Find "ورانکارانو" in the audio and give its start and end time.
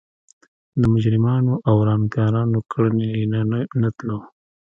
1.81-2.59